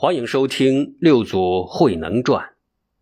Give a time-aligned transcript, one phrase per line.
[0.00, 2.44] 欢迎收听《六祖慧能传》，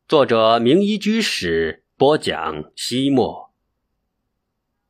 [0.09, 2.73] 作者明一居士播讲。
[2.75, 3.53] 西莫，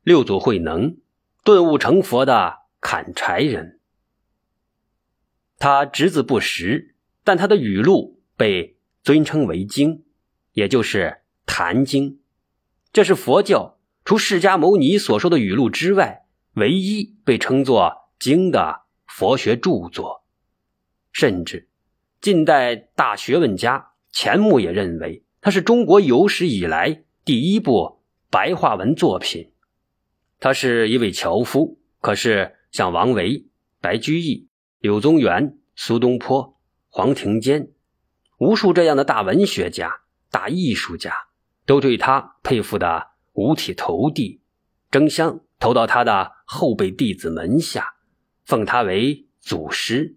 [0.05, 0.99] 六祖慧能
[1.43, 3.81] 顿悟成佛的砍柴人，
[5.59, 6.95] 他只字不识，
[7.25, 10.05] 但他的语录被尊称为经，
[10.53, 10.99] 也就是
[11.45, 12.13] 《坛经》，
[12.93, 20.25] 这是佛教除释迦牟尼所说的语录之外，唯一被称作经的佛学著作，
[21.11, 21.69] 甚至。
[22.21, 28.01] 近代大学问家钱穆也认为，它是中国有史以来第一部
[28.31, 29.53] 白话文作品。
[30.39, 33.47] 他是一位樵夫，可是像王维、
[33.81, 34.49] 白居易、
[34.81, 37.71] 柳宗元、苏东坡、黄庭坚，
[38.39, 41.29] 无数这样的大文学家、大艺术家，
[41.65, 44.41] 都对他佩服的五体投地，
[44.91, 47.95] 争相投到他的后辈弟子门下，
[48.45, 50.17] 奉他为祖师。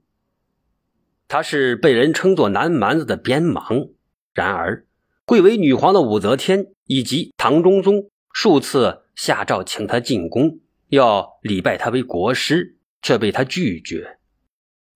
[1.29, 3.89] 他是被人称作南蛮子的边芒，
[4.33, 4.87] 然而，
[5.25, 14.17] 贵为女皇的武则天以及唐中宗数次下诏请他进宫，要礼拜他为国师，却被他拒绝。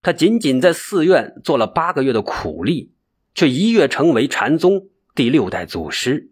[0.02, 2.95] 他仅仅在寺院做了八个月的苦力，
[3.35, 6.31] 却一跃成为禅宗第六代祖师。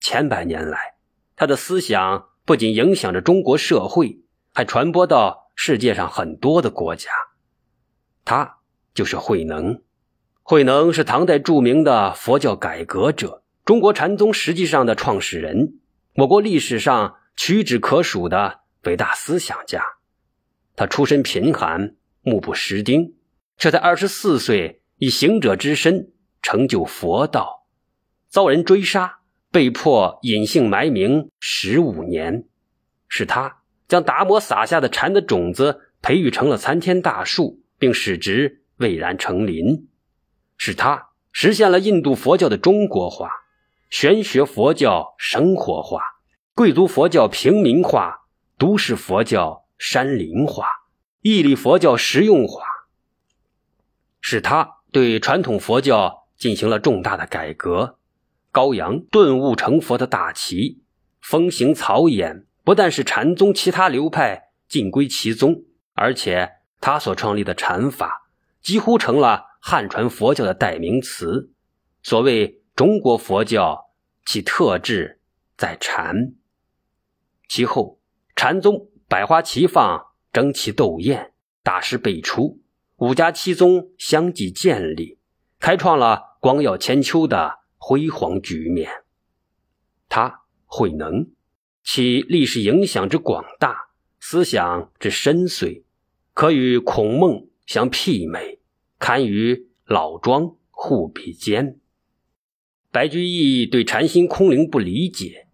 [0.00, 0.94] 千百年来，
[1.34, 4.20] 他的思想不仅影响着中国社会，
[4.54, 7.10] 还传播到世界上很多的国家。
[8.24, 8.61] 他。
[8.94, 9.80] 就是慧能，
[10.42, 15.78] 慧能是唐代著名的佛教改革者，中国禅宗实际上的创始人，
[16.16, 19.82] 我国历史上屈指可数的伟大思想家。
[20.76, 23.14] 他出身贫寒，目不识丁，
[23.56, 27.66] 却在二十四岁以行者之身成就佛道，
[28.28, 29.20] 遭人追杀，
[29.50, 32.46] 被迫隐姓埋名十五年。
[33.08, 38.61] 是他将达摩撒下的禅的种子培育成了参天大树，并使之。
[38.82, 39.88] 蔚然成林，
[40.56, 43.30] 是他实现了印度佛教的中国化，
[43.88, 46.02] 玄学佛教生活化，
[46.52, 48.26] 贵族佛教平民化，
[48.58, 50.66] 都市佛教山林化，
[51.20, 52.64] 义理佛教实用化。
[54.20, 57.98] 是他对传统佛教进行了重大的改革，
[58.50, 60.82] 高扬顿悟成佛的大旗，
[61.20, 65.62] 风行草偃，不但是禅宗其他流派尽归其宗，
[65.94, 66.50] 而且
[66.80, 68.21] 他所创立的禅法。
[68.62, 71.52] 几乎成了汉传佛教的代名词。
[72.02, 73.90] 所谓中国佛教，
[74.24, 75.20] 其特质
[75.56, 76.34] 在禅。
[77.48, 78.00] 其后，
[78.34, 82.62] 禅宗百花齐放，争奇斗艳，大师辈出，
[82.96, 85.18] 五家七宗相继建立，
[85.60, 89.04] 开创了光耀千秋的辉煌局面。
[90.08, 91.30] 他慧能，
[91.84, 95.84] 其历史影响之广大，思想之深邃，
[96.32, 97.48] 可与孔孟。
[97.72, 98.58] 相媲美，
[98.98, 101.80] 堪与老庄互比肩。
[102.90, 105.48] 白居易对禅心空灵不理解，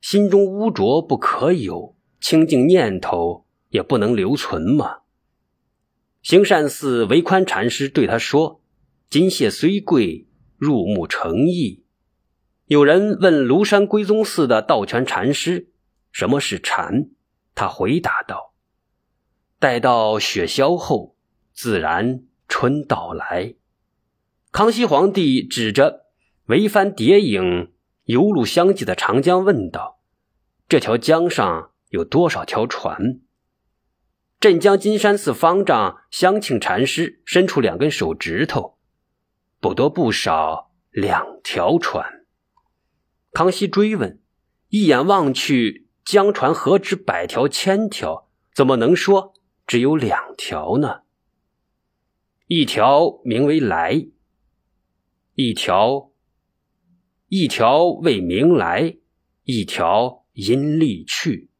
[0.00, 5.02] 心中污浊不可有，清净念头也不能留存吗？
[6.22, 8.60] 行善寺为宽禅师对他说
[9.08, 10.26] ：“金屑虽贵，
[10.56, 11.84] 入目成意。”
[12.66, 15.68] 有人问庐山归宗寺的道全禅师
[16.10, 17.10] ：“什么是禅？”
[17.54, 18.54] 他回答道
[19.60, 21.13] ：“待到雪消后。”
[21.54, 23.54] 自然春到来。
[24.50, 26.06] 康熙皇帝指着
[26.46, 27.72] 桅帆叠影、
[28.04, 30.00] 游路相继的长江问道
[30.68, 33.20] ：“这条江上有多少条船？”
[34.40, 38.76] 镇江金山寺方丈香庆禅师伸出两根手指头
[39.58, 42.26] ：“不多不少，两条船。”
[43.32, 44.20] 康熙追问
[44.68, 48.28] ：“一眼望去，江船何止百条、千条？
[48.54, 49.32] 怎么能说
[49.66, 51.03] 只有两条呢？”
[52.56, 54.06] 一条名为来，
[55.34, 56.12] 一条
[57.26, 58.94] 一条为名来，
[59.42, 61.50] 一条因利去。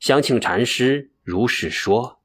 [0.00, 2.20] 香庆禅师如是说。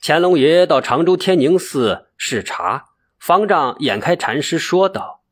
[0.00, 5.24] 乾隆爷到常州天宁寺视察，方丈眼开禅师说道：“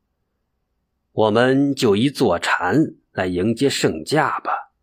[1.13, 4.73] 我们就以坐禅来迎接圣驾吧，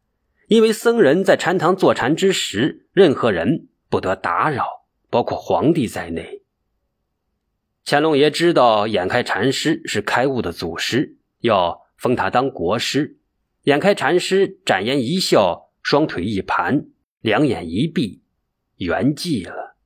[0.49, 4.84] 因为僧人在禅堂坐禅之时，任何人不得打扰。”
[5.15, 6.43] 包括皇帝在内，
[7.85, 13.21] 乾隆爷知道眼开禅师是开悟的祖师，要封他当国师。
[13.63, 16.89] 眼开禅师展颜一笑，双腿一盘，
[17.21, 18.25] 两眼一闭，
[18.79, 19.77] 圆寂了。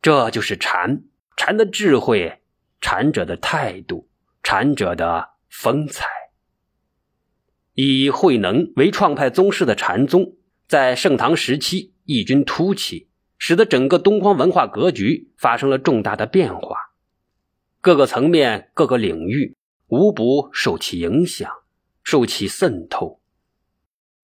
[0.00, 1.02] 这就是禅，
[1.36, 2.40] 禅的智慧，
[2.80, 4.08] 禅者的态度，
[4.44, 6.06] 禅者的风采。
[7.74, 10.36] 以慧能为创派宗师的禅宗，
[10.68, 13.08] 在盛唐时期异军突起。
[13.44, 16.76] 使得整个东方文化格局发生了重大的变化，
[17.80, 19.56] 各个层面、各个领域
[19.88, 21.50] 无不受其影响，
[22.04, 23.18] 受其渗透。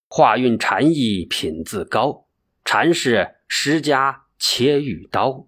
[0.07, 2.27] 画韵禅意品自高，
[2.63, 5.47] 禅是诗家切玉刀。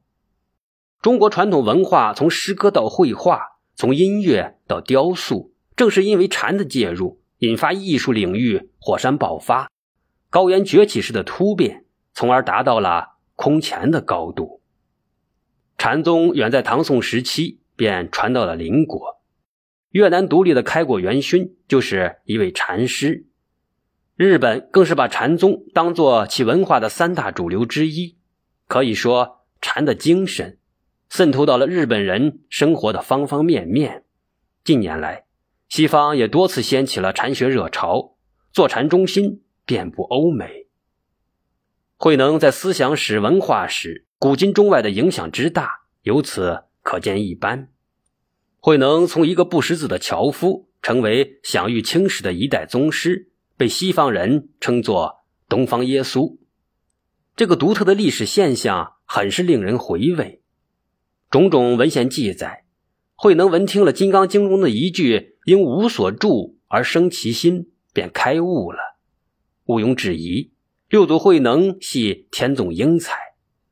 [1.02, 3.40] 中国传统文化从诗歌到绘画，
[3.78, 9.72] 从音乐到雕塑，正是因为禅的介入，引发艺术领域火山爆发、
[10.30, 14.62] 高原崛起式的突变，从而达到了空前的高度。
[15.78, 19.22] 禅宗远在唐宋时期便传到了邻国，
[19.90, 23.26] 越南独立的开国元勋就是一位禅师。
[24.16, 28.18] 日本更是把禅宗当做其文化的三大主流之一，
[28.68, 30.60] 可以说禅的精神
[31.10, 34.04] 渗透到了日本人生活的方方面面。
[34.64, 35.26] 近年来，
[35.68, 38.16] 西方也多次掀起了禅学热潮，
[38.54, 40.61] 坐禅中心遍布欧美。
[42.04, 47.70] 慧能在思想史、文化史、古今中外的影响之大，由此可见一斑。
[48.60, 53.30] 慧能从一个不识字的樵夫，成为享誉青史的一代宗师。
[53.56, 55.18] 被西方人称作
[55.48, 56.38] “东方耶稣”，
[57.38, 60.42] 这个独特的历史现象很是令人回味。
[61.30, 62.66] 种种文献记载，
[63.14, 68.80] 慧能闻听了《金刚经》中的一句“因无所住而生其心”，便开悟了。
[69.66, 70.52] 毋庸置疑，
[70.92, 73.16] 六祖慧能系天纵英才。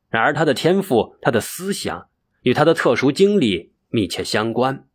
[0.10, 2.08] 然而，他的天赋、他的思想
[2.44, 4.88] 与他的特殊经历密切相关。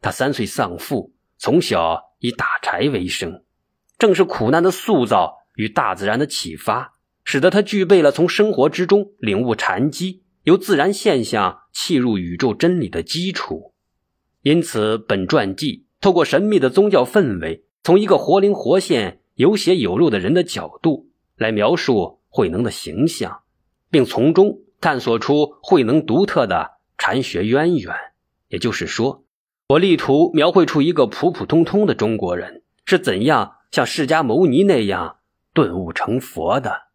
[0.00, 3.44] 他三岁丧父，从小以打柴为生。
[3.96, 13.74] 正是苦难的塑造与大自然的启发，使得他具备了从生活之中领悟禅机、由自然现象契入宇宙真理的基础。
[14.42, 21.09] 因此，本传记透过神秘的宗教氛围，从一个活灵活现、有血有肉的人的角度
[21.40, 23.40] 来描述慧能的形象，
[23.90, 27.94] 并从中探索出慧能独特的禅学渊源。
[28.48, 29.24] 也就是说，
[29.68, 33.56] 我力图描绘出一个普普通通的中国人是怎样。
[33.70, 35.18] 像释迦牟尼那样
[35.54, 36.89] 顿悟成佛的。